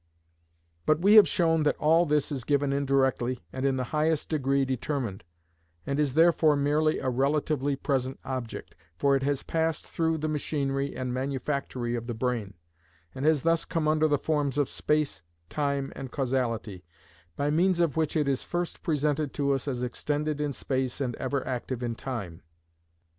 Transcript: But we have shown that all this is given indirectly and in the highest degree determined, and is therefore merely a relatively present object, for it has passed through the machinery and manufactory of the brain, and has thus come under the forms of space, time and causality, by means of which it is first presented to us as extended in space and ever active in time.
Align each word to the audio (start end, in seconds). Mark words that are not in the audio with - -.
But 0.87 0.99
we 0.99 1.13
have 1.13 1.27
shown 1.27 1.61
that 1.61 1.77
all 1.77 2.07
this 2.07 2.31
is 2.31 2.43
given 2.43 2.73
indirectly 2.73 3.39
and 3.53 3.67
in 3.67 3.75
the 3.75 3.83
highest 3.93 4.29
degree 4.29 4.65
determined, 4.65 5.23
and 5.85 5.99
is 5.99 6.15
therefore 6.15 6.55
merely 6.55 6.97
a 6.97 7.09
relatively 7.11 7.75
present 7.75 8.19
object, 8.25 8.73
for 8.97 9.15
it 9.15 9.21
has 9.21 9.43
passed 9.43 9.85
through 9.85 10.17
the 10.17 10.27
machinery 10.27 10.95
and 10.95 11.13
manufactory 11.13 11.93
of 11.93 12.07
the 12.07 12.15
brain, 12.15 12.55
and 13.13 13.25
has 13.25 13.43
thus 13.43 13.63
come 13.63 13.87
under 13.87 14.07
the 14.07 14.17
forms 14.17 14.57
of 14.57 14.69
space, 14.69 15.21
time 15.49 15.93
and 15.95 16.11
causality, 16.11 16.83
by 17.35 17.51
means 17.51 17.79
of 17.79 17.95
which 17.95 18.17
it 18.17 18.27
is 18.27 18.41
first 18.41 18.81
presented 18.81 19.35
to 19.35 19.51
us 19.53 19.67
as 19.67 19.83
extended 19.83 20.41
in 20.41 20.51
space 20.51 20.99
and 20.99 21.15
ever 21.17 21.45
active 21.45 21.83
in 21.83 21.93
time. 21.93 22.41